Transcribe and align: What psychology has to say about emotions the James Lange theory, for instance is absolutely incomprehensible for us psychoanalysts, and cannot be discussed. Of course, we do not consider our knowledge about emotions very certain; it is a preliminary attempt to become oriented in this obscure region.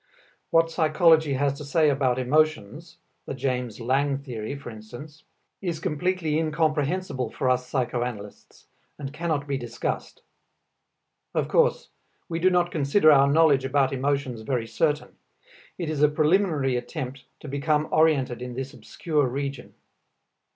What 0.49 0.71
psychology 0.71 1.33
has 1.33 1.53
to 1.59 1.63
say 1.63 1.87
about 1.91 2.17
emotions 2.17 2.97
the 3.27 3.35
James 3.35 3.79
Lange 3.79 4.17
theory, 4.25 4.55
for 4.57 4.71
instance 4.71 5.25
is 5.61 5.77
absolutely 5.77 6.39
incomprehensible 6.39 7.29
for 7.29 7.47
us 7.51 7.67
psychoanalysts, 7.69 8.65
and 8.97 9.13
cannot 9.13 9.45
be 9.45 9.59
discussed. 9.59 10.23
Of 11.35 11.47
course, 11.47 11.89
we 12.27 12.39
do 12.39 12.49
not 12.49 12.71
consider 12.71 13.11
our 13.11 13.27
knowledge 13.31 13.63
about 13.63 13.93
emotions 13.93 14.41
very 14.41 14.65
certain; 14.65 15.17
it 15.77 15.87
is 15.87 16.01
a 16.01 16.09
preliminary 16.09 16.75
attempt 16.77 17.25
to 17.41 17.47
become 17.47 17.87
oriented 17.91 18.41
in 18.41 18.55
this 18.55 18.73
obscure 18.73 19.27
region. 19.27 19.75